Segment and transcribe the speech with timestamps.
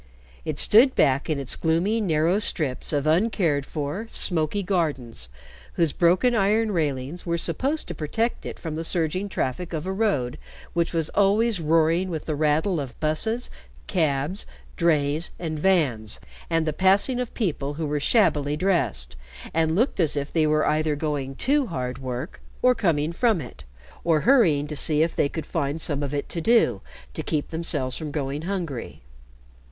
[0.45, 5.29] It stood back in its gloomy, narrow strips of uncared for, smoky gardens,
[5.73, 9.91] whose broken iron railings were supposed to protect it from the surging traffic of a
[9.91, 10.39] road
[10.73, 13.51] which was always roaring with the rattle of busses,
[13.85, 19.15] cabs, drays, and vans, and the passing of people who were shabbily dressed
[19.53, 23.65] and looked as if they were either going to hard work or coming from it,
[24.03, 26.81] or hurrying to see if they could find some of it to do
[27.13, 29.03] to keep themselves from going hungry.